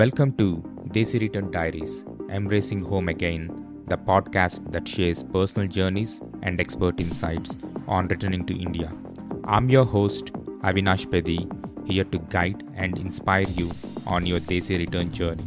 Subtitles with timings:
[0.00, 0.44] Welcome to
[0.94, 3.42] Desi Return Diaries, Embracing Home Again,
[3.88, 7.54] the podcast that shares personal journeys and expert insights
[7.86, 8.90] on returning to India.
[9.44, 10.32] I'm your host,
[10.68, 11.40] Avinash Pedi,
[11.86, 13.70] here to guide and inspire you
[14.06, 15.44] on your Desi return journey.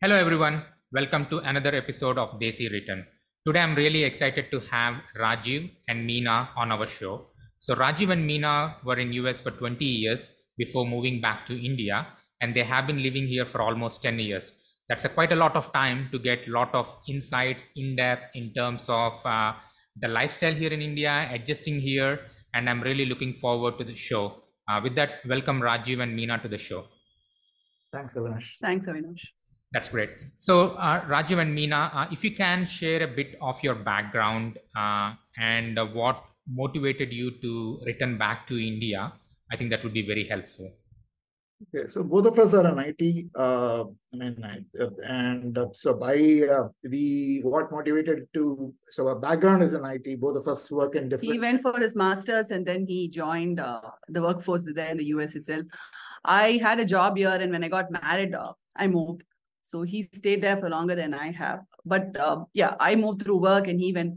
[0.00, 0.62] Hello, everyone.
[0.90, 3.04] Welcome to another episode of Desi Return.
[3.46, 7.26] Today, I'm really excited to have Rajiv and Meena on our show.
[7.58, 12.06] So, Rajiv and Meena were in US for 20 years before moving back to India,
[12.40, 14.52] and they have been living here for almost 10 years.
[14.88, 18.34] That's a quite a lot of time to get a lot of insights in depth
[18.34, 19.54] in terms of uh,
[19.96, 22.20] the lifestyle here in India, adjusting here,
[22.54, 24.44] and I'm really looking forward to the show.
[24.68, 26.86] Uh, with that, welcome Rajiv and Meena to the show.
[27.92, 28.58] Thanks, Avinash.
[28.60, 29.20] Thanks, Avinash.
[29.72, 30.10] That's great.
[30.36, 34.58] So, uh, Rajiv and Meena, uh, if you can share a bit of your background
[34.76, 39.12] uh, and uh, what motivated you to return back to India,
[39.50, 40.70] I think that would be very helpful.
[41.74, 43.26] Okay, so both of us are in IT.
[43.34, 43.82] Uh,
[44.14, 46.14] I mean, I, uh, and uh, so by
[46.48, 50.20] uh, we what motivated to so our background is in IT.
[50.20, 51.32] Both of us work in different.
[51.32, 55.06] He went for his masters and then he joined uh, the workforce there in the
[55.06, 55.64] US itself.
[56.24, 59.24] I had a job here, and when I got married, uh, I moved.
[59.62, 61.60] So he stayed there for longer than I have.
[61.84, 64.14] But uh, yeah, I moved through work, and he went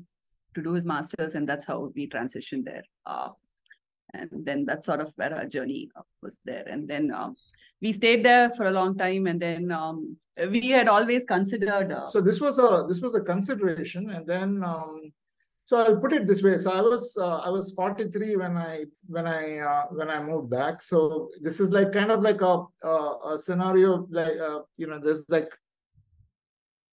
[0.56, 2.84] to do his masters, and that's how we transitioned there.
[3.06, 3.30] Uh,
[4.14, 6.64] and then that's sort of where our journey uh, was there.
[6.68, 7.36] And then um,
[7.82, 10.18] we stayed there for a long time, and then um,
[10.50, 11.92] we had always considered.
[11.92, 15.12] Uh, so this was a this was a consideration, and then um,
[15.64, 16.58] so I'll put it this way.
[16.58, 20.50] So I was uh, I was 43 when I when I uh, when I moved
[20.50, 20.82] back.
[20.82, 25.00] So this is like kind of like a a, a scenario like uh, you know
[25.00, 25.52] there's like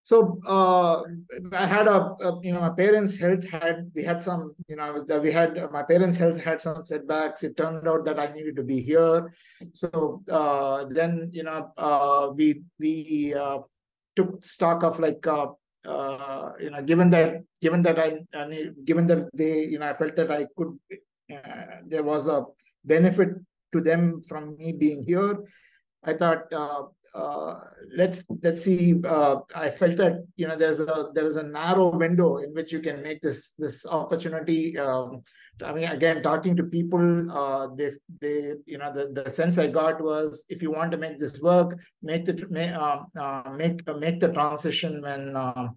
[0.08, 1.02] so uh,
[1.52, 5.04] I had a, a, you know my parents' health had we had some you know
[5.20, 7.42] we had my parents' health had some setbacks.
[7.44, 9.30] It turned out that I needed to be here.
[9.74, 13.58] So uh, then you know uh, we we uh,
[14.16, 15.48] took stock of like uh,
[15.84, 19.90] uh, you know given that given that I, I need, given that they you know
[19.90, 20.72] I felt that I could
[21.84, 22.46] there was a
[22.82, 23.28] benefit
[23.74, 25.36] to them from me being here.
[26.04, 26.52] I thought
[27.14, 27.54] uh,
[27.96, 29.00] let's let's see.
[29.04, 32.72] Uh, I felt that you know there's a there is a narrow window in which
[32.72, 34.78] you can make this this opportunity.
[34.78, 35.22] Um,
[35.64, 39.66] I mean, again, talking to people, uh, they they you know the, the sense I
[39.66, 43.86] got was if you want to make this work, make the make um, uh, make
[43.96, 45.36] make the transition when.
[45.36, 45.76] Um,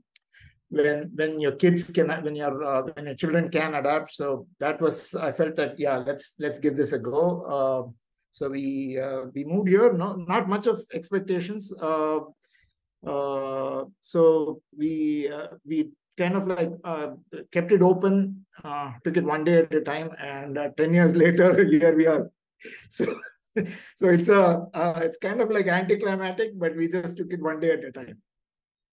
[0.74, 4.80] when when your kids can when your uh, when your children can adapt so that
[4.80, 7.84] was i felt that yeah let's let's give this a go uh,
[8.32, 11.72] so we uh, we moved here, no, not much of expectations.
[11.74, 12.22] Uh,
[13.06, 17.12] uh, so we uh, we kind of like uh,
[17.52, 21.66] kept it open, uh, took it one day at a time, and ten years later,
[21.66, 22.32] here we are.
[22.90, 23.06] So
[23.98, 24.68] so it's a
[24.98, 28.22] it's kind of like anticlimactic, but we just took it one day at a time.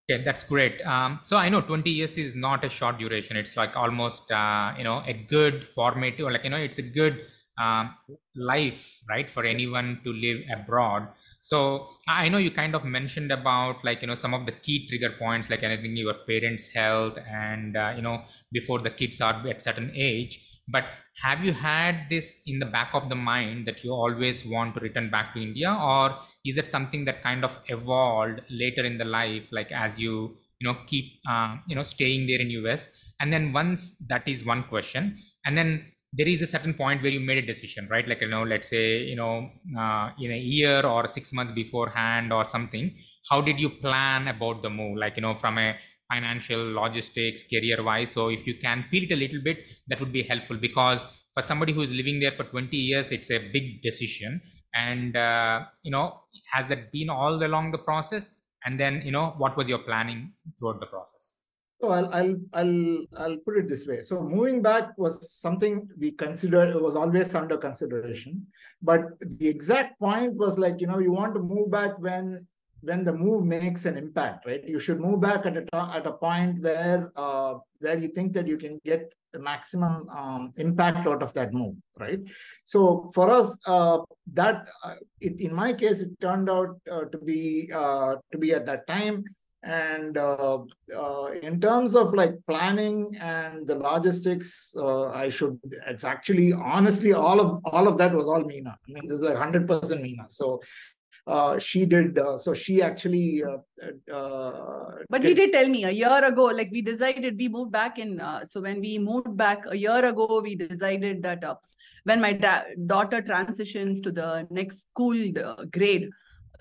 [0.10, 0.82] Okay, that's great.
[0.86, 3.36] Um, so I know 20 years is not a short duration.
[3.36, 7.26] It's like almost, you know, a good formative, like, you know, it's a good
[7.62, 7.94] um,
[8.36, 11.08] life right for anyone to live abroad
[11.42, 14.88] so i know you kind of mentioned about like you know some of the key
[14.88, 19.48] trigger points like anything your parents health and uh, you know before the kids are
[19.48, 20.86] at certain age but
[21.24, 24.82] have you had this in the back of the mind that you always want to
[24.82, 25.72] return back to india?
[25.74, 30.38] Or is it something that kind of evolved later in the life like as you
[30.60, 32.90] you know keep uh, you know staying there in us
[33.20, 37.12] and then once that is one question and then there is a certain point where
[37.12, 38.08] you made a decision right?
[38.08, 42.32] Like you know let's say you know uh, in a year or six months beforehand
[42.34, 42.96] or something
[43.30, 44.98] how did you plan about the move?
[44.98, 45.76] Like you know from a
[46.12, 50.12] financial logistics career wise so if you can peel it a little bit that would
[50.12, 53.82] be helpful because for somebody who is living there for 20 years it's a big
[53.82, 54.42] decision
[54.74, 56.22] and uh, you know
[56.54, 58.32] has that been all along the process
[58.66, 61.38] and then you know what was your planning throughout the process
[61.80, 64.02] so I'll, I'll I'll I'll put it this way.
[64.02, 66.76] So moving back was something we considered.
[66.76, 68.48] It was always under consideration,
[68.82, 72.48] but the exact point was like you know you want to move back when
[72.88, 74.64] when the move makes an impact, right?
[74.66, 75.64] You should move back at a
[75.98, 80.54] at a point where uh, where you think that you can get the maximum um,
[80.56, 82.22] impact out of that move, right?
[82.64, 84.00] So for us, uh,
[84.34, 88.54] that uh, it, in my case, it turned out uh, to be uh, to be
[88.54, 89.26] at that time
[89.64, 90.60] and uh,
[91.42, 97.60] in terms of like planning and the logistics, I should, it's actually, honestly, all of
[97.66, 98.76] all of that was all Meena.
[98.88, 100.26] I mean, this is like 100% Meena.
[100.30, 100.62] So
[101.28, 103.44] uh, she did, uh, so she actually.
[103.44, 103.58] Uh,
[105.10, 108.22] but he did tell me a year ago, like we decided, we moved back in,
[108.46, 111.44] so when we moved back a year ago, we decided that
[112.06, 116.10] when my da- daughter transitions to the next school uh, grade,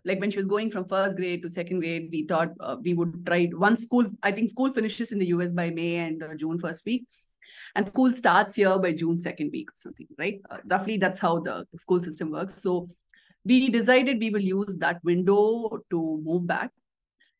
[0.05, 2.95] like when she was going from first grade to second grade, we thought uh, we
[2.95, 4.07] would try one school.
[4.25, 7.07] I think school finishes in the US by May and uh, June first week,
[7.77, 10.41] and school starts here by June second week or something, right?
[10.51, 12.61] Uh, roughly, that's how the, the school system works.
[12.61, 12.89] So
[13.47, 16.71] we decided we will use that window to move back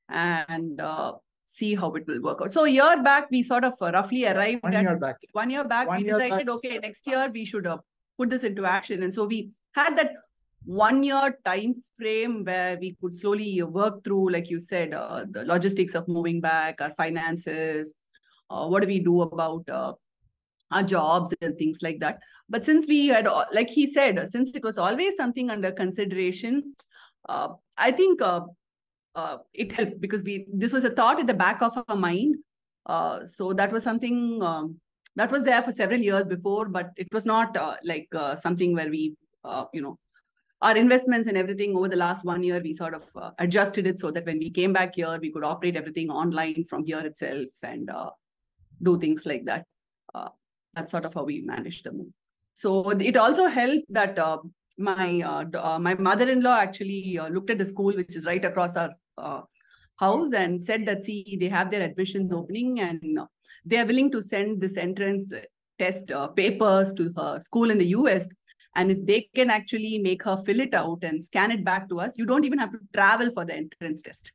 [0.09, 1.13] and uh,
[1.47, 2.53] see how it will work out.
[2.53, 5.17] So a year back, we sort of uh, roughly arrived One at year back.
[5.33, 5.89] one year back.
[5.89, 7.79] One we year decided, back, okay, next year we should uh,
[8.19, 10.13] put this into action, and so we had that
[10.65, 15.45] one year time frame where we could slowly work through, like you said, uh, the
[15.45, 17.95] logistics of moving back, our finances,
[18.51, 19.93] uh, what do we do about uh,
[20.71, 22.19] our jobs and things like that.
[22.49, 26.75] But since we had, like he said, since it was always something under consideration,
[27.29, 28.43] uh, I think uh,
[29.15, 32.37] uh, it helped because we this was a thought at the back of our mind.
[32.87, 34.79] Uh, so that was something um,
[35.17, 38.75] that was there for several years before, but it was not uh, like uh, something
[38.75, 39.17] where we,
[39.73, 39.99] you know,
[40.63, 43.05] our investments and everything over the last one year, we sort of
[43.39, 46.85] adjusted it so that when we came back here, we could operate everything online from
[46.85, 47.91] here itself and
[48.83, 49.67] do things like that.
[50.77, 52.13] That's sort of how we managed the move.
[52.53, 54.39] So it also helped that uh,
[54.79, 58.77] my uh, uh, my mother-in-law actually uh, looked at the school, which is right across
[58.77, 59.41] our uh,
[59.97, 63.19] house, and said that see they have their admissions opening and
[63.65, 65.33] they are willing to send this entrance
[65.79, 68.29] test papers to her school in the US.
[68.75, 72.01] And if they can actually make her fill it out and scan it back to
[72.01, 74.33] us, you don't even have to travel for the entrance test.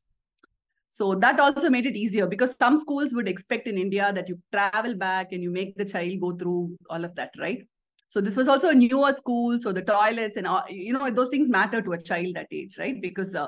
[0.94, 4.38] So that also made it easier because some schools would expect in India that you
[4.52, 7.66] travel back and you make the child go through all of that, right?
[8.10, 11.30] So this was also a newer school, so the toilets and all, you know those
[11.30, 13.02] things matter to a child that age, right?
[13.02, 13.48] Because uh,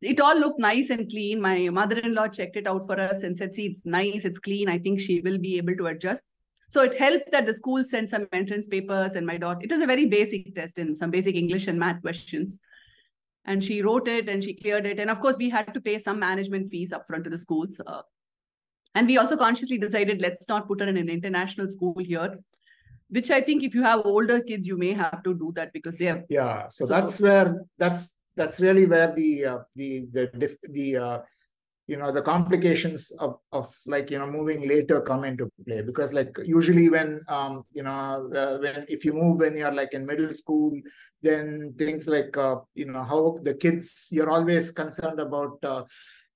[0.00, 1.40] it all looked nice and clean.
[1.40, 4.68] My mother-in-law checked it out for us and said, "See, it's nice, it's clean.
[4.68, 6.22] I think she will be able to adjust."
[6.68, 9.62] So it helped that the school sent some entrance papers, and my daughter.
[9.64, 12.60] It was a very basic test and some basic English and math questions
[13.50, 15.00] and she wrote it and she cleared it.
[15.00, 17.80] And of course, we had to pay some management fees upfront to the schools.
[17.84, 18.02] Uh,
[18.94, 22.38] and we also consciously decided let's not put her in an international school here,
[23.08, 25.98] which I think if you have older kids, you may have to do that because
[25.98, 26.22] they have.
[26.28, 31.18] Yeah, so, So- that's where that's that's really where the uh, the the the uh,
[31.90, 35.82] you know the complications of of like you know moving later come into play.
[35.82, 39.92] Because like usually when um you know uh, when if you move when you're like
[39.92, 40.72] in middle school
[41.20, 45.82] then things like uh, you know how the kids you're always concerned about uh,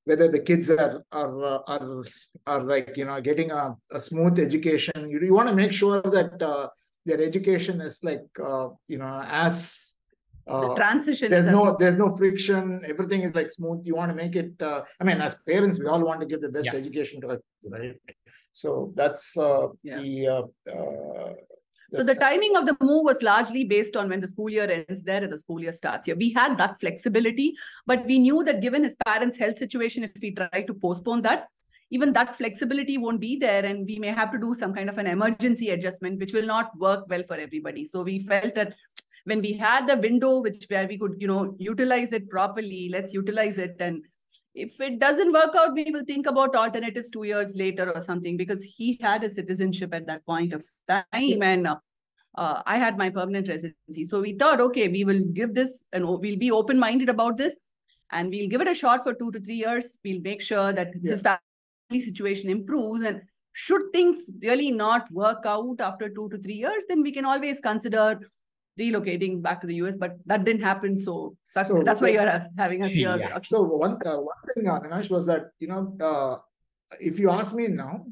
[0.04, 2.02] whether the kids are are uh, are
[2.46, 5.08] are like you know getting a, a smooth education.
[5.08, 6.68] You, you want to make sure that uh,
[7.06, 9.93] their education is like uh, you know as
[10.46, 14.10] uh, transition there's is a- no there's no friction everything is like smooth you want
[14.10, 16.66] to make it uh, i mean as parents we all want to give the best
[16.66, 16.74] Yeah.
[16.74, 17.96] education to our kids right
[18.52, 19.96] so that's uh, Yeah.
[19.96, 20.42] the uh,
[20.76, 21.32] uh,
[21.96, 25.02] So the timing of the move was largely based on when the school year ends
[25.08, 26.16] there and the school year starts here.
[26.16, 27.54] We had that flexibility,
[27.90, 31.44] but we knew that given his parents' health situation, if we try to postpone that,
[31.90, 34.98] even that flexibility won't be there, and we may have to do some kind of
[34.98, 37.84] an emergency adjustment, which will not work well for everybody.
[37.86, 38.74] So we felt that
[39.24, 43.12] when we had the window which where we could, you know, utilize it properly, let's
[43.12, 44.04] utilize it and
[44.54, 48.36] if it doesn't work out, we will think about alternatives two years later or something
[48.36, 51.76] because he had a citizenship at that point of time and uh,
[52.36, 54.04] uh, I had my permanent residency.
[54.04, 57.56] So we thought, okay, we will give this and we'll be open minded about this
[58.12, 59.98] and we'll give it a shot for two to three years.
[60.04, 63.02] We'll make sure that his family situation improves.
[63.02, 67.24] And should things really not work out after two to three years, then we can
[67.24, 68.20] always consider
[68.78, 69.96] relocating back to the US.
[69.96, 70.96] But that didn't happen.
[70.98, 73.16] So, such, So, that's why you're having us here.
[73.18, 73.38] Yeah.
[73.44, 76.38] So one uh, one thing, uh, Minash, was that you know, uh,
[77.00, 78.06] if you ask me now,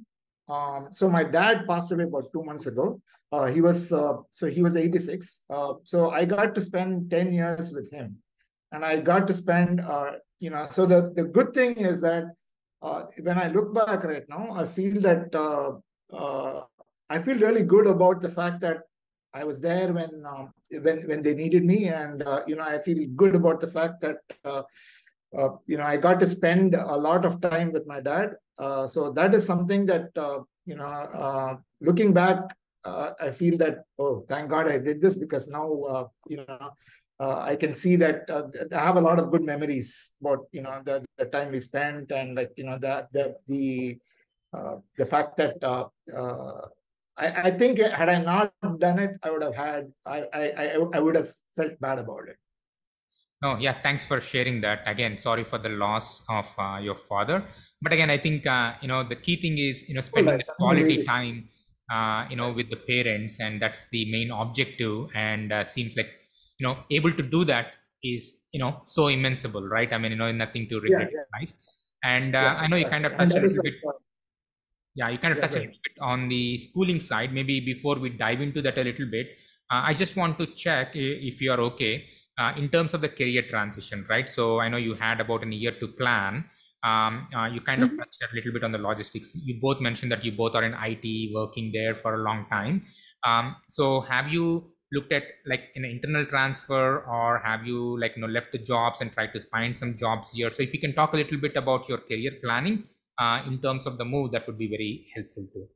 [0.48, 3.00] um, so my dad passed away about two months ago.
[3.30, 5.42] Uh, he was uh, so he was 86.
[5.48, 8.18] Uh, so I got to spend 10 years with him,
[8.72, 12.24] and I got to spend, uh, you know, so the the good thing is that
[12.82, 15.78] uh, when I look back right now, I feel that uh,
[16.14, 16.64] uh,
[17.08, 18.78] I feel really good about the fact that
[19.34, 22.78] I was there when um, when when they needed me, and uh, you know I
[22.78, 24.62] feel good about the fact that uh,
[25.36, 28.34] uh, you know I got to spend a lot of time with my dad.
[28.58, 32.40] Uh, so that is something that uh, you know uh, looking back,
[32.84, 36.70] I feel that oh thank God I did this because now you know.
[37.20, 38.28] I can see that
[38.74, 42.10] I have a lot of good memories about you know the, the time we spent
[42.10, 43.96] and like you know the the the
[44.98, 45.54] the fact that
[47.16, 51.00] I, I think had I not done it, I would have had I I I,
[51.00, 52.36] would have felt bad about it.
[53.42, 54.80] No, yeah, thanks for sharing that.
[54.86, 57.44] Again, sorry for the loss of uh, your father.
[57.82, 60.44] But again, I think uh, you know the key thing is you know spending the
[60.58, 61.34] quality time
[61.92, 66.10] uh, you know with the parents and that's the main objective and uh, seems like
[66.58, 70.18] you know able to do that is you know so immensible right i mean you
[70.18, 71.26] know nothing to regret yeah.
[71.34, 71.50] right
[72.04, 73.96] and uh, Yeah, i know you kind of touched a little bit point.
[74.94, 77.32] Yeah, you kind of Yeah, touched a little bit on the schooling side.
[77.32, 79.28] Maybe before we dive into that a little bit,
[79.70, 82.08] uh, I just want to check if you are okay
[82.38, 84.28] uh, in terms of the career transition, right?
[84.28, 86.44] So I know you had about a year to plan.
[86.84, 87.84] Um, uh, you kind Mhm.
[87.84, 89.34] of touched a little bit on the logistics.
[89.36, 92.84] You both mentioned that you both are in IT, working there for a long time.
[93.24, 98.22] Um, so have you looked at like an internal transfer, or have you like you
[98.22, 100.52] know left the jobs and tried to find some jobs here?
[100.52, 102.88] So if you can talk a little bit about your career planning
[103.18, 105.68] uh, in terms of the move, that would be very helpful too.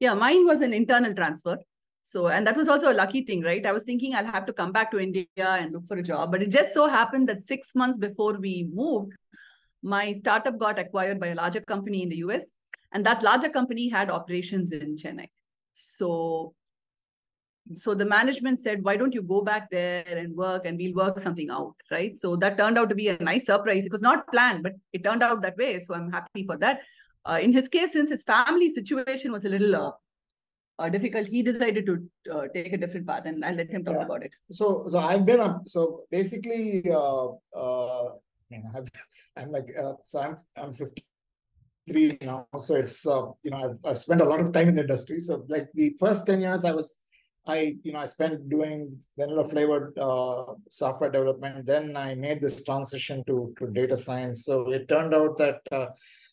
[0.00, 1.58] Yeah, mine was an internal transfer.
[2.02, 3.64] So, and that was also a lucky thing, right?
[3.64, 6.32] I was thinking I'll have to come back to India and look for a job.
[6.32, 9.12] But it just so happened that six months before we moved,
[9.82, 12.50] my startup got acquired by a larger company in the US.
[12.92, 15.28] And that larger company had operations in Chennai.
[15.74, 16.54] So,
[17.74, 21.20] so the management said, why don't you go back there and work and we'll work
[21.20, 22.16] something out, right?
[22.18, 23.86] So that turned out to be a nice surprise.
[23.86, 25.80] It was not planned, but it turned out that way.
[25.80, 26.80] So I'm happy for that.
[27.24, 29.92] Uh, in his case, since his family situation was a little uh,
[30.82, 33.94] uh, difficult, he decided to uh, take a different path, and I'll let him talk
[33.94, 34.04] Yeah.
[34.06, 34.34] about it.
[34.50, 35.62] So, so I've been up.
[35.66, 38.06] So basically, uh, uh,
[38.52, 38.82] I
[39.36, 42.46] I'm like, uh, so I'm I'm 53 now.
[42.58, 45.20] So it's uh, you know, I've, I've spent a lot of time in the industry.
[45.20, 46.98] So like the first 10 years, I was,
[47.46, 51.66] I you know, I spent doing vanilla flavored uh, software development.
[51.66, 54.44] Then I made this transition to to data science.
[54.44, 55.86] So it turned out that, uh,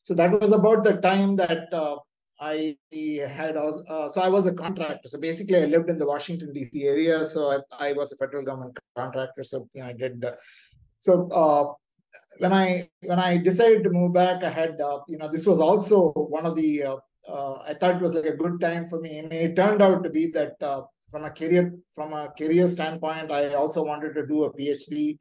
[0.04, 1.74] so that was about the time that.
[1.74, 1.98] Uh,
[2.42, 5.10] I had uh, so I was a contractor.
[5.10, 6.86] So basically, I lived in the Washington D.C.
[6.86, 7.26] area.
[7.26, 9.44] So I, I was a federal government contractor.
[9.44, 10.24] So you know, I did.
[10.24, 10.32] Uh,
[11.00, 11.74] so uh,
[12.38, 15.60] when I when I decided to move back, I had uh, you know this was
[15.60, 16.86] also one of the
[17.28, 19.20] I thought it was like a good time for me.
[19.20, 20.56] I mean, it turned out to be that
[21.10, 25.18] from a career from a career standpoint, I also wanted to do a PhD.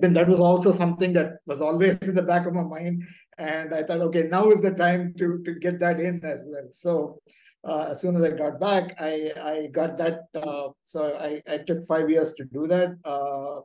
[0.00, 3.02] Been that was also something that was always in the back of my mind
[3.38, 6.68] and I thought, okay, now is the time to to get that in as well.
[6.70, 7.20] So
[7.64, 10.20] uh, as soon as I got back, I I got that.
[10.34, 12.90] Uh, so I I took five years to do that.
[13.04, 13.62] Uh,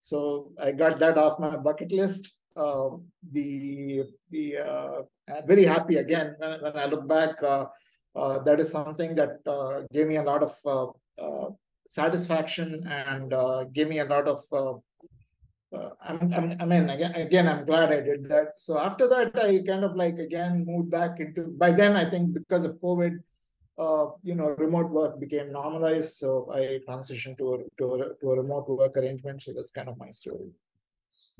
[0.00, 2.32] so I got that off my bucket list.
[2.56, 2.90] Uh,
[3.32, 5.02] the the uh,
[5.46, 7.42] very happy again when, when I look back.
[7.42, 7.66] Uh,
[8.16, 10.92] uh, that is something that uh, gave me a lot of uh, uh,
[11.88, 14.74] satisfaction and uh, gave me a lot of uh,
[15.70, 18.54] uh, I'm, I'm, I mean, again, again, I'm glad I did that.
[18.56, 21.42] So after that, I kind of like again moved back into.
[21.58, 23.18] By then, I think because of COVID,
[23.78, 26.16] uh, you know, remote work became normalized.
[26.16, 29.42] So I transitioned to a, to a to a remote work arrangement.
[29.42, 30.52] So that's kind of my story.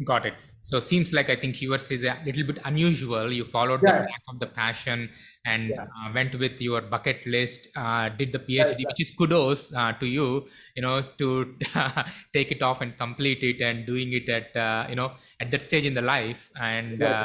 [0.04, 0.34] Got it.
[0.62, 3.32] So seems like I think yours is a little bit unusual.
[3.32, 3.92] You followed Yeah.
[3.98, 5.10] the track of the passion
[5.44, 5.86] and Yeah.
[5.86, 7.66] uh, went with your bucket list.
[7.74, 8.86] Uh, did the PhD, exactly.
[8.86, 10.46] which is kudos uh, to you.
[10.76, 11.56] You know to
[12.32, 15.62] take it off and complete it and doing it at uh, you know at that
[15.62, 16.48] stage in the life.
[16.60, 17.08] And Yeah.
[17.10, 17.24] uh,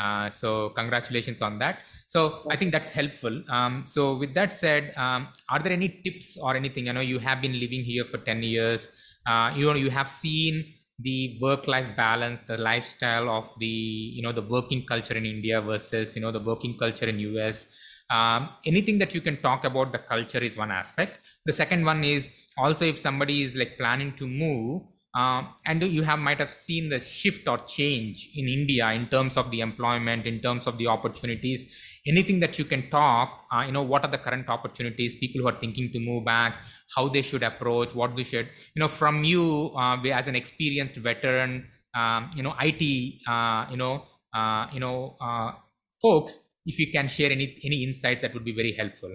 [0.00, 1.80] uh, so congratulations on that.
[2.06, 3.42] So I think that's helpful.
[3.50, 6.88] Um, so with that said, um, are there any tips or anything?
[6.88, 8.90] I know you have been living here for ten years.
[9.26, 14.22] Uh, you know you have seen the work life balance the lifestyle of the you
[14.22, 17.66] know the working culture in india versus you know the working culture in us
[18.10, 21.18] um, anything that you can talk about the culture is one aspect.
[21.46, 24.82] The second one is also if somebody is like planning to move
[25.14, 29.36] um, and you have might have seen the shift or change in india in terms
[29.36, 31.66] of the employment in terms of the opportunities
[32.06, 35.48] anything that you can talk uh, you know what are the current opportunities people who
[35.48, 36.56] are thinking to move back
[36.96, 40.96] how they should approach what we should you know from you uh, as an experienced
[40.96, 42.82] veteran um, you know it
[43.28, 44.04] uh, you know
[44.34, 45.52] uh, you know uh,
[46.00, 49.14] folks if you can share any any insights that would be very helpful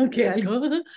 [0.00, 0.82] Okay, I'll go.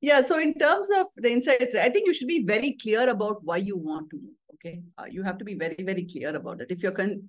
[0.00, 3.42] Yeah, so in terms of the insights, I think you should be very clear about
[3.42, 4.34] why you want to move.
[4.54, 6.66] Okay, uh, you have to be very, very clear about it.
[6.68, 7.26] If you're con,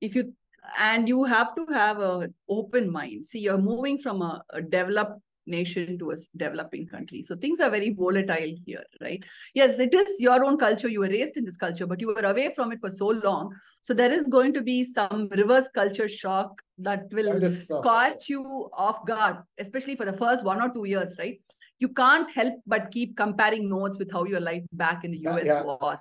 [0.00, 0.34] if you
[0.78, 3.26] and you have to have a open mind.
[3.26, 7.70] See, you're moving from a, a developed nation to a developing country, so things are
[7.70, 9.22] very volatile here, right?
[9.54, 10.88] Yes, it is your own culture.
[10.88, 13.54] You were raised in this culture, but you were away from it for so long.
[13.82, 18.70] So there is going to be some reverse culture shock that will That uh, you
[18.72, 21.38] off guard, especially for the first one or two years, right?
[21.78, 25.36] You can't help but keep comparing notes with how your life back in the Yeah,
[25.36, 25.62] US yeah.
[25.62, 25.98] was.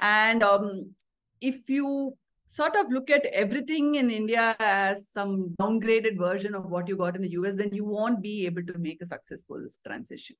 [0.00, 0.94] And um,
[1.40, 6.88] if you sort of look at everything in India as some downgraded version of what
[6.88, 10.36] you got in the US, then you won't be able to make a successful transition.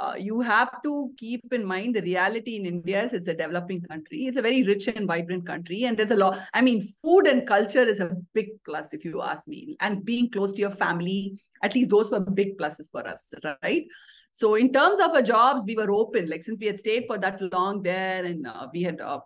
[0.00, 3.82] uh, you have to keep in mind the reality in India is it's a developing
[3.82, 4.26] country.
[4.26, 5.84] It's a very rich and vibrant country.
[5.84, 9.20] And there's a lot, I mean, food and culture is a big plus, if you
[9.20, 9.76] ask me.
[9.80, 13.84] And being close to your family, at least those were big pluses for us, right?
[14.32, 16.30] So in terms of our jobs, we were open.
[16.30, 19.20] Like since we had stayed for that long there and uh, we had, uh,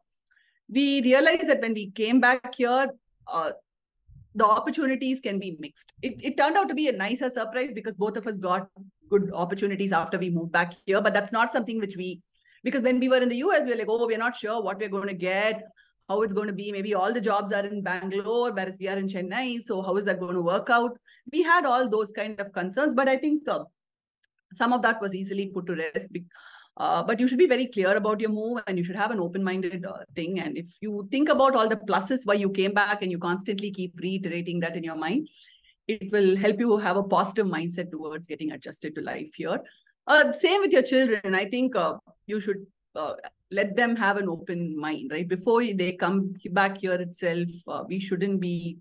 [0.69, 2.89] we realized that when we came back here,
[3.27, 3.51] uh,
[4.35, 5.93] the opportunities can be mixed.
[6.03, 8.69] It, it turned out to be a nicer surprise because both of us got
[9.09, 11.01] good opportunities after we moved back here.
[11.01, 12.21] But that's not something which we,
[12.65, 14.79] because when we were in the US, we were like, oh, we're not sure what
[14.79, 15.63] we're going to get,
[16.09, 16.73] how it's going to be.
[16.73, 19.63] Maybe all the jobs are in Bangalore, whereas we are in Chennai.
[19.63, 20.99] So how is that going to work out?
[21.31, 23.65] We had all those kind of concerns, but I think uh,
[24.55, 26.09] some of that was easily put to rest.
[26.77, 29.21] Uh, but you should be very clear about your move and you should have an
[29.21, 30.41] open-minded uh, thing.
[30.41, 33.71] And if you think about all the pluses why you came back and you constantly
[33.71, 35.29] keep reiterating that in your mind
[35.87, 39.61] it will help you have a positive mindset towards getting adjusted to life here.
[40.07, 41.35] Uh, same with your children.
[41.35, 41.95] I think uh,
[42.27, 42.67] you should
[42.97, 43.15] uh,
[43.51, 45.29] let them have an open mind right?
[45.29, 47.49] Before they come back here itself
[47.89, 48.79] we shouldn't be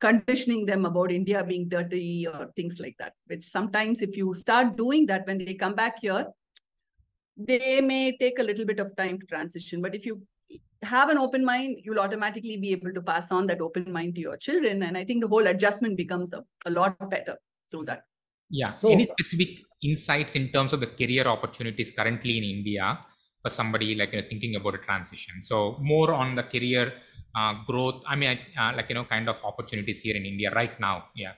[0.00, 4.76] conditioning them about india being dirty or things like that which sometimes if you start
[4.76, 6.26] doing that when they come back here
[7.36, 9.82] they may take a little bit of time to transition.
[9.82, 10.22] But if you
[10.82, 14.20] have an open mind, you'll automatically be able to pass on that open mind to
[14.20, 14.82] your children.
[14.82, 17.36] And I think the whole adjustment becomes a, a lot better
[17.70, 18.04] through that.
[18.50, 18.76] Yeah.
[18.76, 22.98] So, Any specific insights in terms of the career opportunities currently in India
[23.42, 25.42] for somebody like you know, thinking about a transition?
[25.42, 26.92] So more on the career
[27.34, 28.02] uh, growth.
[28.06, 31.06] I mean, uh, like you know, kind of opportunities here in India right now.
[31.14, 31.32] Yeah.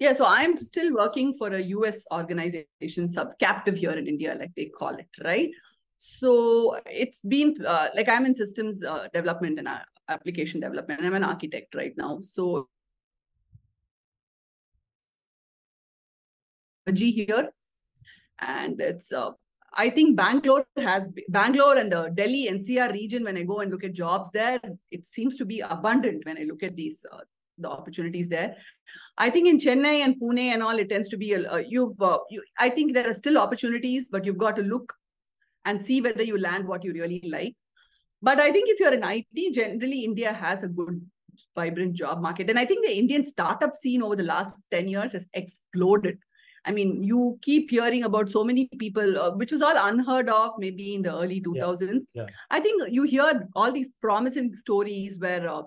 [0.00, 4.54] Yeah, so I'm still working for a US organization, sub captive here in India, like
[4.56, 5.50] they call it, right?
[5.98, 11.04] So it's been uh, like I'm in systems uh, development and uh, application development.
[11.04, 12.20] I'm an architect right now.
[12.22, 12.70] So
[16.90, 17.50] G here,
[18.38, 19.32] and it's uh,
[19.74, 23.24] I think Bangalore has Bangalore and the Delhi NCR region.
[23.24, 26.44] When I go and look at jobs there, it seems to be abundant when I
[26.44, 27.18] look at these uh,
[27.60, 28.56] the opportunities there.
[29.18, 32.00] I think in Chennai and Pune and all, it tends to be a, you've.
[32.00, 34.94] Uh, you, I think there are still opportunities, but you've got to look
[35.64, 37.54] and see whether you land what you really like.
[38.22, 41.00] But I think if you're in IT, generally India has a good,
[41.54, 45.12] vibrant job market, and I think the Indian startup scene over the last ten years
[45.12, 46.18] has exploded.
[46.64, 50.52] I mean, you keep hearing about so many people, uh, which was all unheard of
[50.58, 52.02] maybe in the early 2000s.
[52.12, 52.22] Yeah.
[52.22, 52.26] Yeah.
[52.50, 55.62] I think you hear all these promising stories where uh,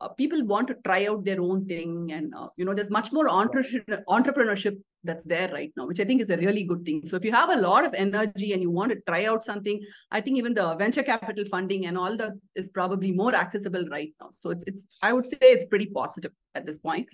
[0.00, 3.12] uh, people want to try out their own thing and uh, you know there's much
[3.12, 7.02] more entrepreneurship, entrepreneurship that's there right now which i think is a really good thing.
[7.06, 9.80] So if you have a lot of energy and you want to try out something
[10.10, 14.12] i think even the venture capital funding and all that is probably more accessible right
[14.20, 14.30] now.
[14.36, 17.08] So it's, it's i would say it's pretty positive at this point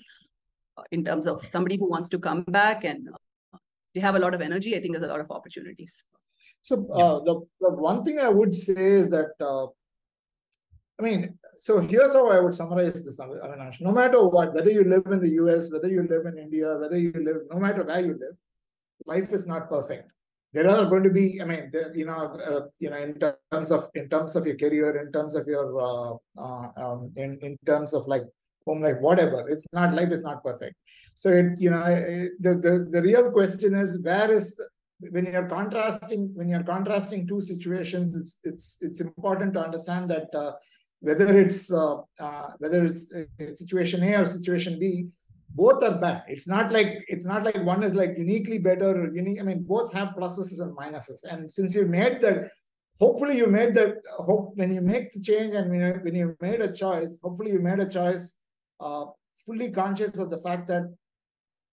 [0.77, 3.59] uh, in terms of somebody who wants to come back and uh,
[3.95, 6.03] they have a lot of energy i think there's a lot of opportunities.
[6.63, 9.67] So uh, the, the one thing i would say is that uh,
[10.99, 13.81] I mean, so here's how I would summarize this, Avinash.
[13.81, 16.99] No matter what, whether you live in the US, whether you live in India, whether
[16.99, 18.37] you live, no matter where you live,
[19.07, 20.11] life is not perfect.
[20.53, 23.71] There are going to be, I mean, there, you know, uh, you know, in terms
[23.71, 27.59] of in terms of your career, in terms of your, uh, uh, um, in in
[27.67, 28.23] terms of like
[28.67, 29.49] home life, whatever.
[29.51, 30.77] It's not life is not perfect.
[31.19, 34.59] So it, you know, the the the real question is where is
[35.11, 40.35] when you're contrasting when you're contrasting two situations, it's it's it's important to understand that
[40.35, 40.53] uh,
[41.07, 43.03] whether it's uh, uh, whether it's
[43.63, 45.07] situation A or situation B,
[45.51, 46.25] both are bad.
[46.27, 49.41] It's not like it's not like one is like uniquely better or unique.
[49.41, 51.21] I mean, both have pluses and minuses.
[51.31, 52.51] And since you made that,
[52.99, 53.93] hopefully you made that.
[54.31, 57.53] Hope when you make the change and when you, when you made a choice, hopefully
[57.53, 58.35] you made a choice
[58.81, 59.05] uh,
[59.45, 60.93] fully conscious of the fact that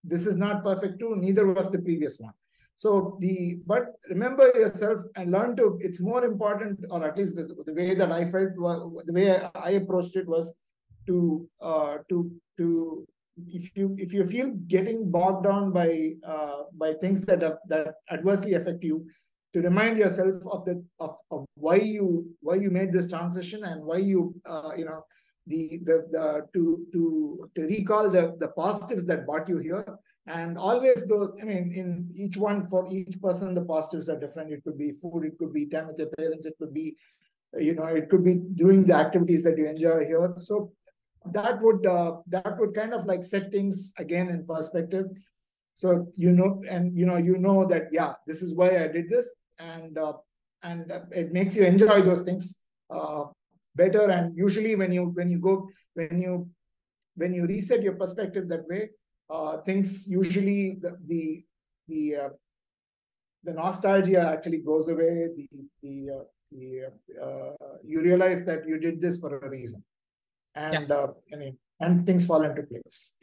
[0.04, 1.16] this is not perfect too.
[1.16, 2.34] Neither was the previous one.
[2.78, 5.78] So the but remember yourself and learn to.
[5.82, 9.72] It's more important, or at least the, the way that I felt, the way I,
[9.72, 10.54] approached it was
[11.08, 13.08] to uh, to to
[13.48, 18.54] if you if you feel getting bogged down by uh, by things that that adversely
[18.54, 19.06] affect you,
[19.54, 23.86] to remind yourself of the of, of why you why you made this transition and
[23.86, 25.06] why you uh, you know
[25.48, 29.86] the the the to to to recall the the positives that brought you here
[30.26, 34.54] and always though, I mean, in each one for each person, the positives are different.
[34.54, 36.96] It could be food, it could be time with your parents, it could be,
[37.58, 40.34] you know, it could be doing the activities that you enjoy here.
[40.40, 40.72] So
[41.32, 45.06] that would uh, that would kind of like set things again in perspective.
[45.76, 49.10] So you know, and you know, you know that yeah, this is why I did
[49.10, 50.14] this, and uh,
[50.64, 52.58] and uh, it makes you enjoy those things
[52.90, 53.26] uh,
[53.76, 54.10] better.
[54.10, 56.50] And usually, when you when you go when you
[57.16, 58.90] when you reset your perspective that way,
[59.34, 61.44] uh, things usually the the,
[61.88, 62.30] the uh,
[63.44, 65.30] the nostalgia actually goes away.
[65.38, 65.48] The
[65.82, 66.68] the, uh, the
[67.26, 69.84] uh, you realize that you did this for a reason,
[70.56, 70.96] and Yeah.
[70.96, 73.16] uh, and, and things fall into place.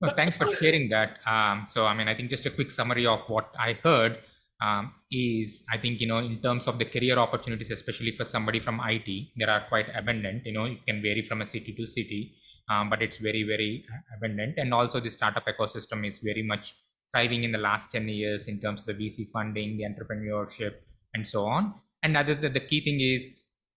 [0.00, 1.20] Well, thanks for sharing that.
[1.26, 4.18] Um, so, I mean, I think just a quick summary of what I heard
[4.60, 8.60] um, is I think, you know, in terms of the career opportunities, especially for somebody
[8.60, 10.46] from IT, there are quite abundant.
[10.46, 12.34] You know, it can vary from a city to city,
[12.70, 13.84] um, but it's very, very
[14.16, 14.54] abundant.
[14.56, 16.74] And also, the startup ecosystem is very much
[17.12, 20.74] thriving in the last 10 years in terms of the VC funding, the entrepreneurship,
[21.14, 21.74] and so on.
[22.02, 23.28] And other the, the key thing is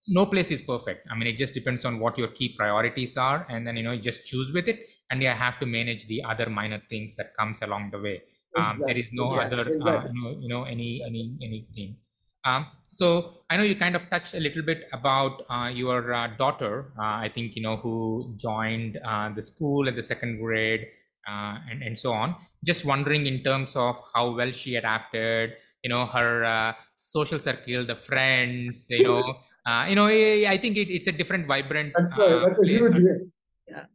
[0.08, 1.08] no place is perfect.
[1.12, 3.92] I mean, it just depends on what your key priorities are, and then you know,
[3.92, 7.36] you just choose with it, and you have to manage the other minor things that
[7.38, 8.22] comes along the way.
[8.56, 10.12] Um, there is no Exactly, other, uh, exactly.
[10.14, 11.98] you, know, you know, any any anything.
[12.46, 16.28] Um, so I know you kind of touched a little bit about uh, your uh,
[16.38, 16.94] daughter.
[16.98, 20.88] Uh, I think you know who joined uh, the school at the second grade,
[21.30, 22.36] uh, and and so on.
[22.66, 25.54] Just wondering in terms of how well she adapted.
[25.84, 28.88] You know her uh, social circle, the friends.
[28.90, 29.36] You know,
[29.68, 30.08] uh, you know.
[30.08, 31.94] I I think it, it's a different, vibrant.
[31.96, 33.32] That's a, uh, that's a huge win.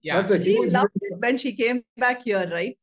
[0.03, 2.77] Yeah, That's a she huge loved it when she came back here, right?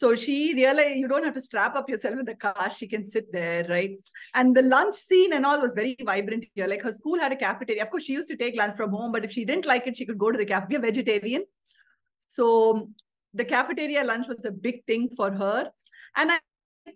[0.00, 2.72] So she realized you don't have to strap up yourself in the car.
[2.74, 3.98] She can sit there, right?
[4.34, 6.66] And the lunch scene and all was very vibrant here.
[6.66, 7.82] Like her school had a cafeteria.
[7.82, 9.98] Of course, she used to take lunch from home, but if she didn't like it,
[9.98, 10.68] she could go to the cafe.
[10.70, 11.44] Be a vegetarian.
[12.20, 12.88] So
[13.34, 15.70] the cafeteria lunch was a big thing for her.
[16.16, 16.38] And I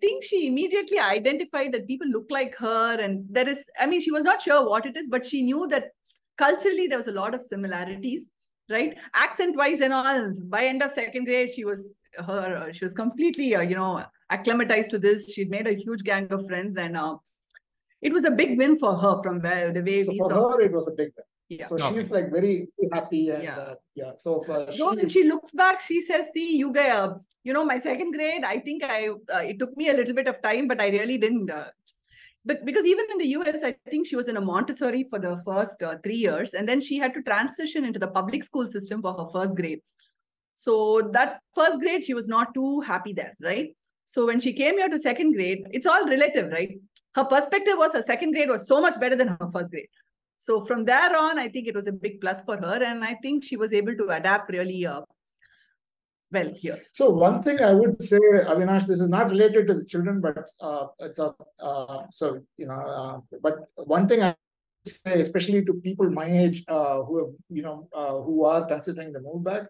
[0.01, 2.99] think she immediately identified that people look like her.
[2.99, 5.67] And there is, I mean, she was not sure what it is, but she knew
[5.67, 5.91] that
[6.39, 8.25] culturally there was a lot of similarities
[8.69, 11.93] right accent wise and all by end of second grade she was
[12.27, 16.27] her she was completely uh, you know acclimatized to this she'd made a huge gang
[16.31, 17.15] of friends and uh,
[18.01, 20.61] it was a big win for her from where the way So for saw her,
[20.61, 21.25] it was a big win.
[21.59, 21.99] yeah So Okay.
[22.01, 23.57] she's like very happy and Yeah.
[23.57, 24.11] uh, yeah.
[24.17, 27.53] So for so when she, she looks back she says see you guys uh, you
[27.53, 30.41] know my second grade i think i uh, it took me a little bit of
[30.41, 31.67] time but i really didn't uh,
[32.45, 35.41] but because even in the us i think she was in a montessori for the
[35.45, 39.01] first uh, three years and then she had to transition into the public school system
[39.01, 39.81] for her first grade.
[40.53, 43.75] So that first grade she was not too happy there right?
[44.05, 46.77] So when she came here to second grade it's all relative right?
[47.15, 49.87] Her perspective was her second grade was so much better than her first grade.
[50.37, 53.15] So from there on i think it was a big plus for her and i
[53.21, 55.01] think she was able to adapt really uh,
[56.31, 59.85] well here so one thing I would say, Avinash, this is not related to the
[59.85, 62.73] children, but uh, it's a uh, so you know.
[62.73, 64.35] Uh, but one thing I
[64.87, 69.13] say, especially to people my age uh, who have you know uh, who are considering
[69.13, 69.63] the move back,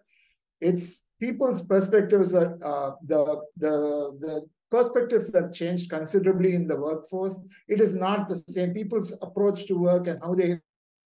[0.60, 3.72] it's people's perspectives are uh, the the
[4.20, 7.38] the perspectives have changed considerably in the workforce.
[7.68, 8.74] It is not the same.
[8.74, 10.60] People's approach to work and how they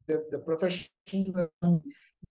[0.07, 0.89] the, the profession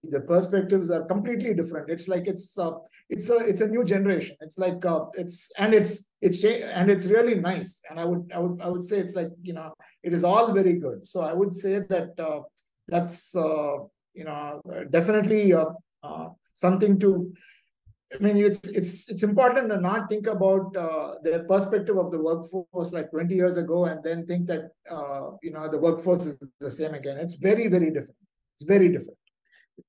[0.03, 2.71] the perspectives are completely different it's like it's uh,
[3.09, 7.07] it's a it's a new generation it's like uh, it's and it's it's and it's
[7.07, 10.13] really nice and i would i would i would say it's like you know it
[10.13, 12.39] is all very good so i would say that uh,
[12.87, 13.73] that's uh,
[14.13, 15.65] you know definitely uh,
[16.03, 17.33] uh, something to
[18.13, 22.19] I mean, it's it's it's important to not think about uh, the perspective of the
[22.19, 26.35] workforce like 20 years ago, and then think that uh, you know the workforce is
[26.59, 27.17] the same again.
[27.17, 28.17] It's very very different.
[28.55, 29.18] It's very different.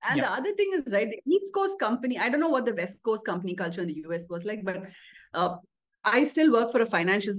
[0.02, 0.22] And Yeah.
[0.22, 3.02] the other thing is, right, the East Coast company, I don't know what the West
[3.02, 4.82] Coast company culture in the US was like, but
[5.34, 5.56] uh,
[6.04, 7.34] I still work for a financial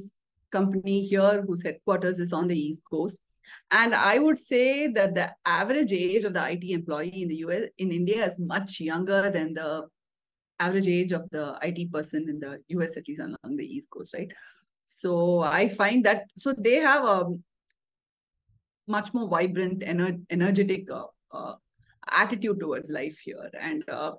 [0.51, 3.17] company here whose headquarters is on the East Coast.
[3.71, 7.63] And I would say that the average age of the IT employee in the US,
[7.77, 9.87] in India, is much younger than the
[10.59, 14.13] average age of the IT person in the US, at least along the East Coast,
[14.13, 14.31] right?
[14.85, 17.25] So I find that, so they have a
[18.87, 21.55] much more vibrant, ener- energetic uh, uh,
[22.11, 23.49] attitude towards life here.
[23.59, 24.13] And uh,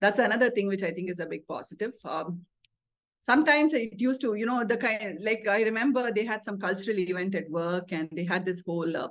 [0.00, 1.92] that's another thing which I think is a big positive.
[2.04, 2.42] Um,
[3.20, 6.98] sometimes it used to, you know, the kind like I remember they had some cultural
[6.98, 9.08] event at work and they had this whole uh,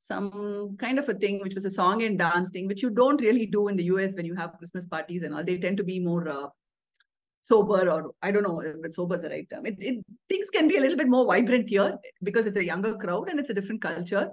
[0.00, 3.20] some kind of a thing which was a song and dance thing, which you don't
[3.20, 5.44] really do in the US when you have Christmas parties and all.
[5.44, 6.46] They tend to be more uh,
[7.42, 9.66] sober or I don't know if sober is the right term.
[9.66, 12.96] It, it things can be a little bit more vibrant here because it's a younger
[12.96, 14.30] crowd and it's a different culture.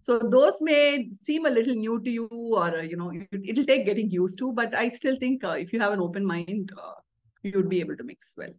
[0.00, 3.64] So those may seem a little new to you, or uh, you know, it, it'll
[3.64, 4.52] take getting used to.
[4.52, 6.94] But I still think uh, if you have an open mind, uh,
[7.42, 8.50] you would be able to mix well.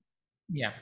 [0.49, 0.73] Yeah,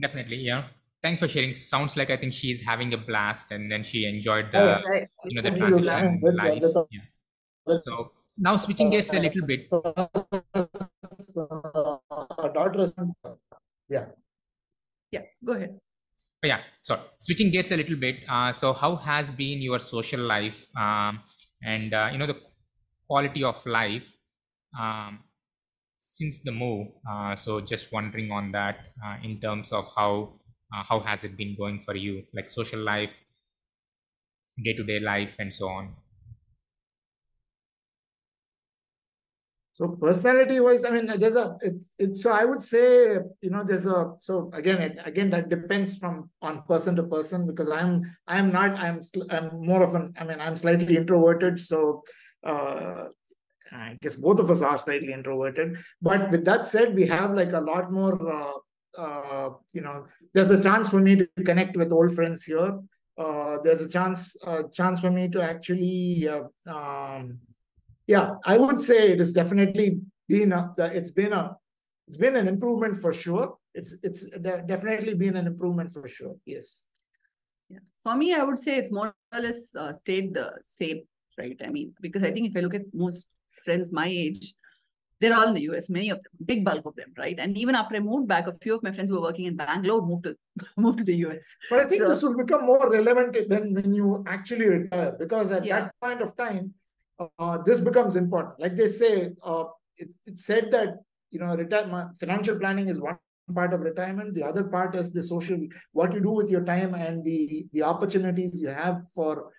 [0.00, 0.36] definitely.
[0.38, 0.64] Yeah.
[1.02, 1.52] Thanks for sharing.
[1.52, 5.08] Sounds like I think she's having a blast, and then she enjoyed the Oh, Right.
[5.26, 5.86] you know the Absolutely.
[5.86, 6.86] transition With- life.
[6.90, 7.76] Yeah.
[7.78, 9.68] So now switching gears a little bit.
[9.70, 10.06] Uh,
[12.10, 12.92] our daughter is
[13.88, 15.78] Yeah, go ahead.
[16.44, 18.24] Yeah, so switching gears a little bit.
[18.28, 21.22] Uh, so how has been your social life um,
[21.62, 22.38] and uh, you know the
[23.08, 24.06] quality of life
[24.78, 25.20] um,
[25.98, 26.88] since the move?
[27.08, 30.40] Uh, so just wondering on that uh, in terms of how
[30.74, 33.24] uh, how has it been going for you like social life
[34.60, 35.94] day-to-day life and so on
[39.74, 43.64] So personality wise, I mean, there's a it's it's so I would say you know
[43.64, 48.02] there's a so again it, again that depends from on person to person because I'm
[48.28, 52.04] I'm not I'm I'm more of an I mean I'm slightly introverted so
[52.46, 53.08] uh,
[53.72, 55.78] I guess both of us are slightly introverted.
[56.00, 60.50] But with that said, we have like a lot more uh, uh, you know there's
[60.52, 62.78] a chance for me to connect with old friends here.
[63.18, 67.40] Uh, there's a chance uh, chance for me to actually uh, um,
[68.06, 71.56] yeah, I would say it has definitely been a, it's been a
[72.06, 73.56] it's been an improvement for sure.
[73.74, 74.24] It's it's
[74.66, 76.36] definitely been an improvement for sure.
[76.44, 76.84] Yes.
[77.70, 77.78] Yeah.
[78.02, 81.02] For me, I would say it's more or less uh, stayed the same,
[81.38, 81.58] right?
[81.64, 83.26] I mean, because I think if I look at most
[83.64, 84.54] friends my age,
[85.20, 87.36] they're all in the US, many of them, big bulk of them, right?
[87.38, 89.56] And even after I moved back, a few of my friends who were working in
[89.56, 90.36] Bangalore moved to
[90.76, 91.56] moved to the US.
[91.70, 95.50] But I think so, this will become more relevant than when you actually retire, because
[95.52, 95.80] at yeah.
[95.80, 96.74] that point of time,
[97.18, 98.58] uh, this becomes important.
[98.58, 99.64] Like they say, uh,
[99.96, 100.96] it's, it's said that
[101.30, 103.18] you know retirement financial planning is one
[103.54, 104.34] part of retirement.
[104.34, 105.58] The other part is the social,
[105.92, 109.52] what you do with your time and the the opportunities you have for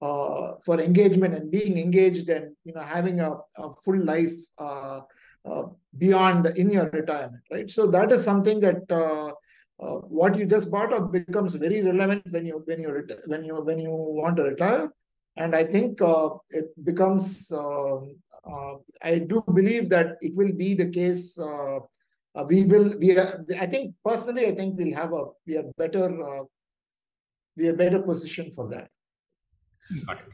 [0.00, 5.00] uh, for engagement and being engaged and you know having a, a full life uh,
[5.44, 5.64] uh,
[5.98, 7.70] beyond in your retirement, right?
[7.70, 8.90] So that is something that.
[8.90, 9.32] Uh,
[9.80, 13.60] uh, what you just brought up becomes very relevant when you when you when you
[13.64, 14.88] when you want to retire
[15.36, 20.74] and I think uh, it becomes, uh, uh, I do believe that it will be
[20.74, 21.38] the case.
[21.38, 21.78] Uh,
[22.34, 25.64] uh, we will, we are, I think personally, I think we'll have a, we are
[25.76, 26.44] better, uh,
[27.56, 28.88] we are better position for that.
[30.06, 30.24] Got it.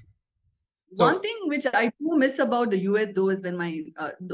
[0.93, 3.83] So, One thing which I do miss about the US though is when my.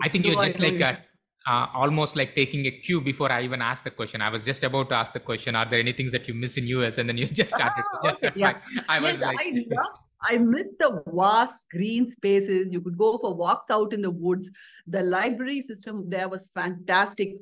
[0.03, 0.99] I think you're just like a,
[1.47, 4.23] uh, almost like taking a cue before I even asked the question.
[4.23, 6.57] I was just about to ask the question: Are there any things that you miss
[6.57, 6.99] in US?
[6.99, 7.85] And then you just started.
[7.85, 8.85] Ah, so yes, okay, that's yeah.
[8.89, 12.73] I was yes, like, I love, I miss the vast green spaces.
[12.73, 14.51] You could go for walks out in the woods.
[14.87, 17.37] The library system there was fantastic.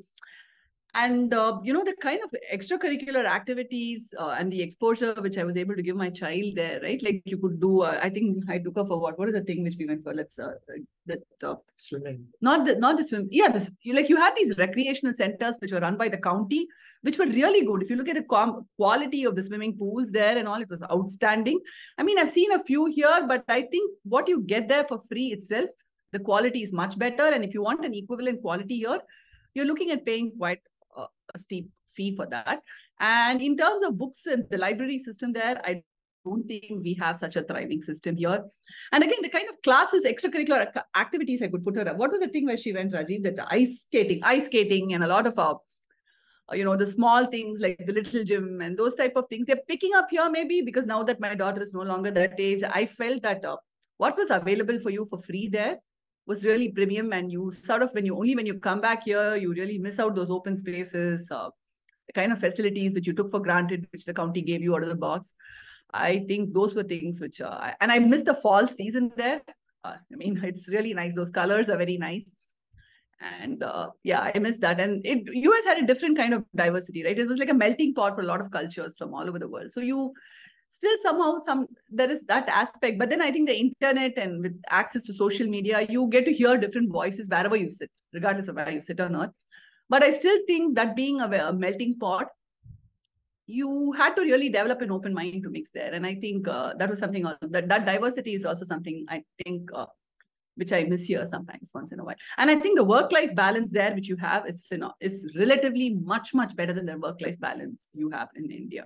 [0.95, 5.43] And, uh, you know, the kind of extracurricular activities uh, and the exposure which I
[5.43, 7.01] was able to give my child there, right?
[7.01, 9.17] Like you could do, uh, I think I took her for what?
[9.17, 10.13] What is the thing which we went for?
[10.13, 10.51] Let's, uh,
[11.07, 12.27] that, uh, swimming.
[12.41, 13.27] Not the, not the swim.
[13.31, 16.67] Yeah, this, like you had these recreational centers which were run by the county
[17.01, 17.81] which were really good.
[17.81, 20.83] If you look at the quality of the swimming pools there and all, it was
[20.83, 21.59] outstanding.
[21.97, 25.01] I mean, I've seen a few here, but I think what you get there for
[25.09, 25.69] free itself,
[26.11, 27.23] the quality is much better.
[27.23, 28.99] And if you want an equivalent quality here,
[29.53, 30.59] you're looking at paying quite
[31.39, 32.61] steep fee for that.
[32.99, 35.83] And in terms of books and the library system there, I
[36.25, 38.43] don't think we have such a thriving system here.
[38.91, 41.97] And again, the kind of classes, extracurricular activities I could put her up.
[41.97, 43.23] What was the thing where she went, Rajiv?
[43.23, 45.55] That ice skating, ice skating, and a lot of uh,
[46.51, 49.45] uh, you know the small things like the little gym and those type of things
[49.45, 52.61] they're picking up here maybe because now that my daughter is no longer that age
[52.63, 53.55] i felt that uh,
[53.95, 55.77] what was available for you for free there
[56.25, 59.35] was really premium and you sort of when you only when you come back here
[59.35, 61.49] you really miss out those open spaces uh,
[62.07, 64.83] the kind of facilities which you took for granted which the county gave you out
[64.83, 65.33] of the box.
[65.93, 69.41] I think those were things which uh, and i missed the fall season there.
[69.83, 71.13] Uh, i mean it's really nice.
[71.13, 72.33] Those colors are very nice.
[73.21, 74.79] And uh, yeah i miss that.
[74.79, 77.17] And it us had a different kind of diversity right?
[77.17, 79.47] It was like a melting pot for a lot of cultures from all over the
[79.47, 79.71] world.
[79.71, 80.13] So you
[80.75, 84.59] still somehow some there is that aspect but then i think the internet and with
[84.81, 88.55] access to social media you get to hear different voices wherever you sit regardless of
[88.55, 89.31] where you sit or not
[89.89, 92.27] but i still think that being a, a melting pot
[93.45, 96.73] you had to really develop an open mind to mix there and i think uh,
[96.77, 99.85] that was something that that diversity is also something i think uh,
[100.55, 102.15] which I miss here sometimes once in a while.
[102.37, 104.63] And I think the work-life balance there, which you have, is
[104.99, 108.85] is relatively much much better than the work-life balance you have in India.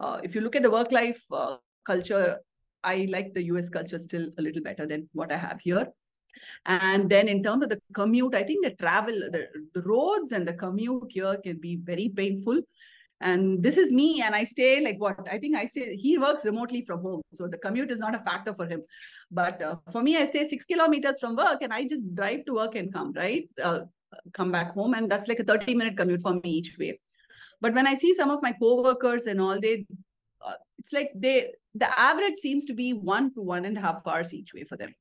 [0.00, 2.38] Uh, if you look at the work-life uh, culture,
[2.82, 5.88] I like the US culture still a little better than what I have here.
[6.64, 10.48] And then in terms of the commute, I think the travel, the, the roads and
[10.48, 12.60] the commute here can be very painful.
[13.20, 15.18] And this is me and i stay like what?
[15.30, 18.20] I think i stay he works remotely from home so the commute is not a
[18.20, 18.82] factor for him.
[19.30, 22.54] But uh, for me i stay six kilometers from work and i just drive to
[22.54, 23.46] work and come right?
[23.62, 23.80] Uh,
[24.32, 26.98] come back home and that's like a 30 minute commute for me each way
[27.60, 29.84] but when i see some of my co-workers and all they
[30.44, 34.06] uh, it's like they the average seems to be one to one and a half
[34.06, 34.94] hours each way for them.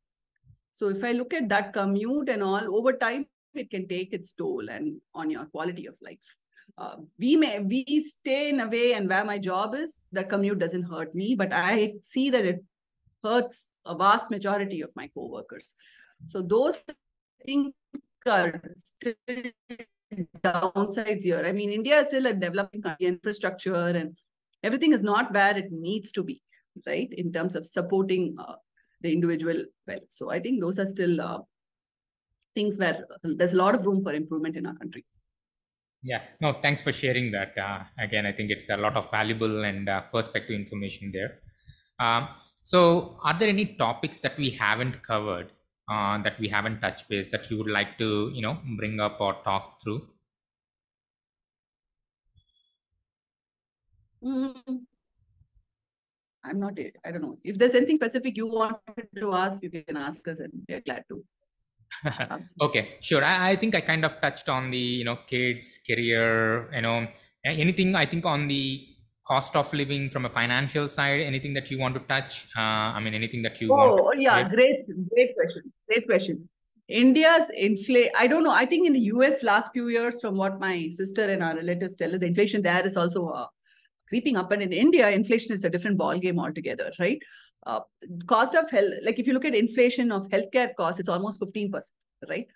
[0.74, 4.34] So if i look at that commute and all over time it can take its
[4.34, 6.36] toll and on your quality of life.
[6.78, 10.60] Uh, we may we stay in a way and where my job is the commute
[10.60, 12.64] doesn't hurt me but i see that it
[13.24, 15.74] hurts a vast majority of my co-workers.
[16.30, 16.78] So those
[17.46, 17.74] things
[18.26, 19.14] are still
[20.44, 21.44] downsides here.
[21.46, 24.18] I mean, India is still a developing country, infrastructure and
[24.64, 26.42] everything is not where it needs to be,
[26.86, 27.12] right?
[27.12, 28.56] In terms of supporting uh,
[29.02, 30.00] the individual well.
[30.08, 31.40] So I think those are still uh,
[32.56, 35.06] things where there's a lot of room for improvement in our country.
[36.04, 37.58] Yeah, no, thanks for sharing that.
[37.58, 41.40] Uh, again, I think it's a lot of valuable and uh, perspective information there.
[42.00, 42.30] Um,
[42.64, 45.52] so, are there any topics that we haven't covered,
[45.90, 49.20] uh, that we haven't touched base, that you would like to, you know, bring up
[49.20, 50.08] or talk through?
[54.24, 54.86] Mm,
[56.44, 56.78] I'm not.
[57.06, 59.64] I don't know if there's anything specific you wanted to ask.
[59.64, 61.24] You can ask us, and we're glad to.
[62.62, 63.24] okay, sure.
[63.24, 67.08] I, I think I kind of touched on the, you know, kids, career, you know,
[67.46, 68.88] anything I think on the
[69.30, 72.46] cost of living from a financial side, anything that you want to touch?
[72.58, 74.20] Uh, I mean, anything that you oh, want?
[74.20, 75.72] yeah, great, great question.
[75.88, 76.50] Great question.
[76.88, 78.52] India's inflation, I don't know.
[78.52, 81.96] I think in the US last few years, from what my sister and our relatives
[81.96, 83.46] tell us, inflation there is also uh,
[84.08, 84.52] creeping up.
[84.52, 87.20] And in India, inflation is a different ballgame altogether, right?
[87.68, 87.82] Uh,
[88.26, 91.72] cost of health, like if you look at inflation of healthcare costs, it's almost 15%,
[92.28, 92.48] right?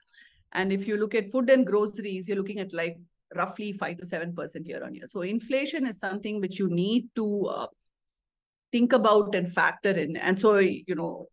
[0.54, 2.98] And if you look at food and groceries, you're looking at like
[3.36, 5.08] roughly 5 to 7% year on year.
[5.08, 7.68] So inflation is something which you need to uh,
[8.72, 10.18] think about and factor in.
[10.18, 11.28] And so, you know,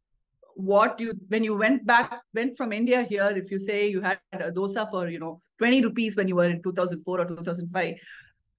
[0.54, 4.18] what you, when you went back, went from India here, if you say you had
[4.32, 7.94] a dosa for, you know, 20 rupees when you were in 2004 or 2005,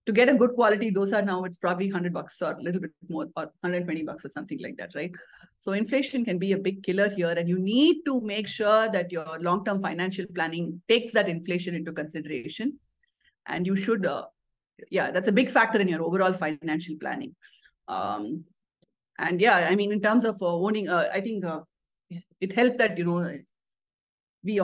[0.05, 2.91] to get a good quality dosa now it's probably 100 bucks or a little bit
[3.09, 5.11] more or 120 bucks or something like that right
[5.59, 9.11] so inflation can be a big killer here and you need to make sure that
[9.11, 12.79] your long-term financial planning takes that inflation into consideration
[13.47, 14.25] and you should uh,
[14.89, 17.35] yeah that's a big factor in your overall financial planning
[17.87, 18.43] um,
[19.19, 21.59] and yeah i mean in terms of uh, owning uh, i think uh,
[22.39, 23.37] it helped that you know
[24.43, 24.59] we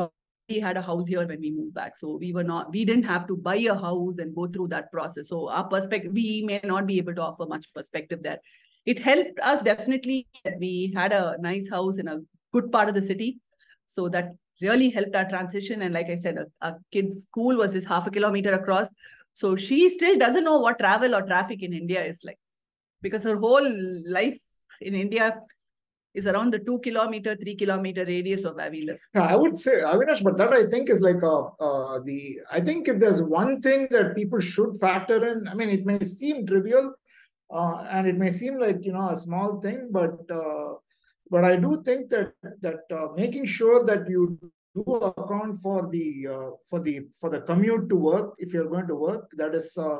[0.49, 1.97] we had a house here when we moved back.
[1.97, 4.91] So we were not, we didn't have to buy a house and go through that
[4.91, 5.29] process.
[5.29, 8.39] So our perspective, we may not be able to offer much perspective there.
[8.85, 12.19] It helped us definitely that we had a nice house in a
[12.53, 13.39] good part of the city.
[13.87, 15.81] So that really helped our transition.
[15.81, 18.87] And like I said, our kid's school was just half a kilometer across.
[19.33, 22.39] So she still doesn't know what travel or traffic in India is like
[23.01, 23.69] because her whole
[24.07, 24.39] life
[24.81, 25.39] in India
[26.13, 28.97] is around the two kilometer, three kilometer radius of where we live.
[29.13, 32.87] I would say, Avinash, but that I think is like a, uh, the, I think
[32.87, 36.93] if there's one thing that people should factor in, I mean, it may seem trivial
[37.53, 40.73] uh, and it may seem like, you know, a small thing, but, uh,
[41.29, 44.39] but I do think that, that uh, making sure that you
[44.75, 48.87] do account for the, uh, for the, for the commute to work, if you're going
[48.87, 49.97] to work, that is, uh,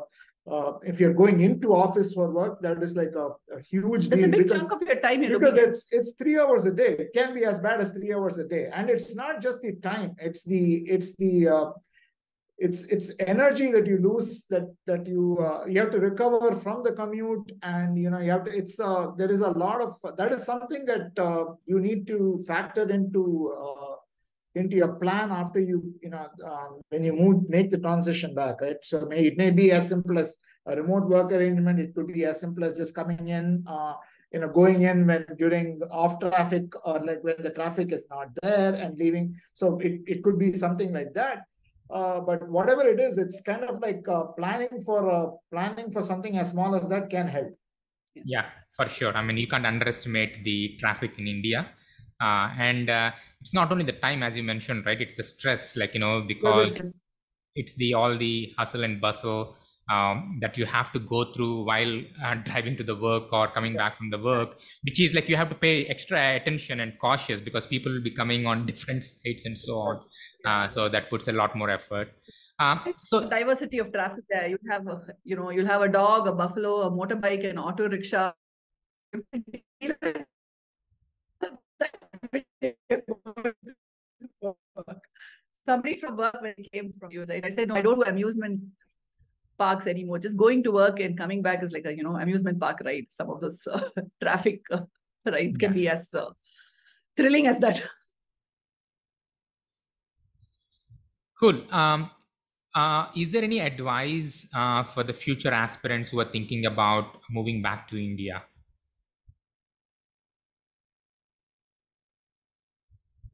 [0.49, 4.21] uh, if you're going into office for work, that is like a, a huge That's
[4.21, 4.29] deal.
[4.29, 5.21] a big because, chunk of your time.
[5.21, 6.95] because it's it's three hours a day.
[6.99, 9.73] It can be as bad as three hours a day, and it's not just the
[9.75, 10.15] time.
[10.19, 11.71] It's the it's the uh,
[12.58, 16.84] it's it's energy that you lose that that you uh, you have to recover from
[16.84, 18.58] the commute, and you know you have to.
[18.58, 22.43] It's uh, there is a lot of that is something that uh, you need to
[22.48, 23.56] factor into.
[23.62, 23.96] Uh,
[24.56, 28.60] into your plan after you you know um, when you move make the transition back
[28.60, 32.08] right so may, it may be as simple as a remote work arrangement it could
[32.08, 33.93] be as simple as just coming in uh,
[34.34, 38.30] you know going in when during off traffic or like when the traffic is not
[38.41, 41.43] there and leaving so it, it could be something like that
[41.89, 46.02] uh, but whatever it is it's kind of like uh, planning for uh, planning for
[46.02, 47.54] something as small as that can help.
[48.15, 48.45] Yeah
[48.76, 49.15] for sure.
[49.15, 51.69] I mean you can't underestimate the traffic in india.
[52.19, 55.00] Uh, and uh, it's not only the time as you mentioned right?
[55.00, 56.91] It's the stress like you know because
[57.56, 59.56] it's the all the hustle and bustle
[59.89, 63.76] um, that you have to go through while uh, driving to the work or coming
[63.76, 67.39] back from the work which is like you have to pay extra attention and cautious
[67.39, 70.00] because people will be coming on different states and so on.
[70.45, 72.10] Uh, so that puts a lot more effort.
[72.60, 74.47] Um, so diversity of traffic there.
[74.47, 77.88] You have a you know you'll have a dog a buffalo a motorbike an auto
[77.88, 78.32] rickshaw.
[85.65, 88.62] Somebody from work when he came from USA, I said, no, I don't do amusement
[89.58, 90.20] parks anymore.
[90.20, 93.08] Just going to work and coming back is like a, you know, amusement park ride.
[93.10, 93.89] Some of those uh,
[94.22, 94.82] traffic uh,
[95.26, 95.74] rides can Yeah.
[95.74, 96.30] be as uh,
[97.16, 97.84] thrilling as that.
[101.39, 101.72] Cool.
[101.74, 102.10] Um,
[102.76, 107.62] uh, is there any advice uh, for the future aspirants who are thinking about moving
[107.62, 108.43] back to India?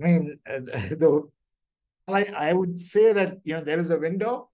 [0.02, 0.60] I mean, uh,
[1.02, 1.30] the
[2.08, 4.50] I I would say that you know there is a window.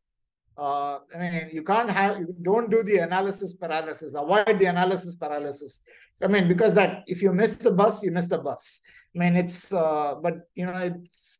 [0.59, 4.13] Uh, I mean, you can't have you don't do the analysis paralysis.
[4.13, 5.81] Avoid the analysis paralysis.
[6.21, 8.81] I mean, because that if you miss the bus, you miss the bus.
[9.15, 11.37] I mean, it's uh, but you know it's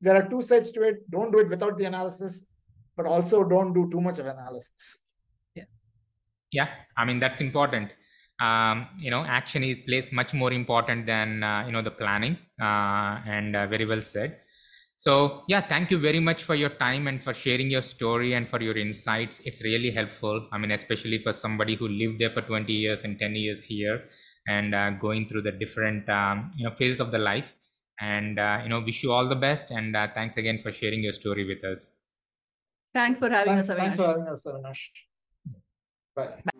[0.00, 1.10] there are two sides to it.
[1.10, 2.44] Don't do it without the analysis,
[2.96, 4.98] but also don't do too much of analysis.
[5.54, 5.64] Yeah.
[6.52, 6.68] Yeah.
[6.96, 7.90] I mean, that's important.
[8.40, 12.38] Um, you know, action is plays much more important than, uh, you know, the planning
[12.60, 14.38] uh, and uh, very well said.
[14.98, 18.48] So yeah, thank you very much for your time and for sharing your story and
[18.48, 19.40] for your insights.
[19.44, 20.48] It's really helpful.
[20.50, 24.08] I mean, especially for somebody who lived there for 20 years and 10 years here
[24.48, 27.54] and uh, going through the different um, you know phases of the life.
[28.00, 29.70] And uh, you know, wish you all the best.
[29.70, 31.92] And uh, thanks again for sharing your story with us.
[32.92, 33.76] Thanks for having Thanks, us.
[33.76, 34.80] thanks for having us, Avinash.
[36.16, 36.50] Bye.